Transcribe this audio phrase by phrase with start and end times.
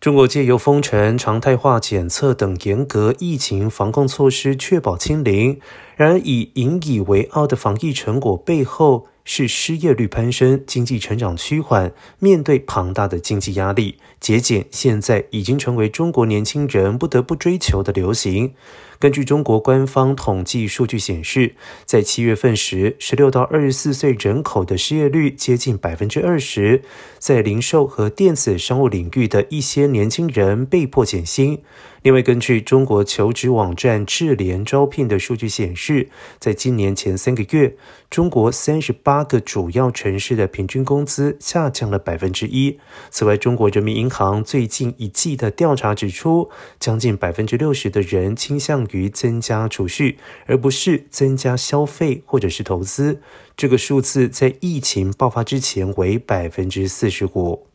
[0.00, 5.58] 中国借由封城、常态化检测等严格疫情防控措施，确保清零。
[5.98, 11.92] 然而，以引以为傲的防疫成果背后，是失业率攀升、经济成长趋缓。
[12.20, 18.54] 面对庞大的经济压力，节俭现在已经成为中国年轻人不得不追求的流行。
[19.00, 21.54] 根据中国官方统计数据显示，
[21.84, 26.82] 在七月份时，十六到二十四岁人口的失业率接近百分之二十。
[27.18, 31.60] 在零售和电子商务领域的一些年轻人被迫减薪。
[32.02, 37.76] 另外，根据中国求职网站智联招聘的数据显示，是在今年前三个月，
[38.10, 42.80] 中国三十八个主要城市的平均工资下降了百分之一。
[43.10, 46.48] 此外，中国人民银行最近一季的调查指出，
[46.80, 48.88] 将近百分之六十的人倾向。
[48.92, 50.16] 于增加储蓄，
[50.46, 53.20] 而不是增加消费或者是投资。
[53.54, 57.66] 这个数字在疫情爆发之前为百分之四十五。